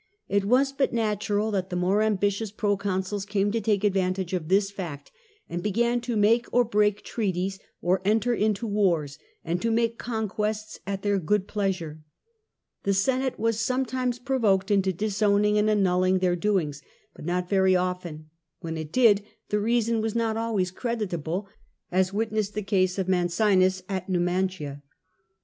[0.27, 4.71] It was, but natural that the more ambitious proconsuls came to take advantage of this
[4.71, 5.11] fact,
[5.47, 10.79] and began to make or break treaties, to enter into wars, and to make conquests
[10.87, 12.01] at their good pleasure.
[12.81, 16.81] The Senate was sometimes provoked into disowning and annulling their doings,
[17.15, 21.47] but not very often: when it did, the reason was not always creditable—
[21.91, 24.81] as witness the case of Mancinus at Niimantia.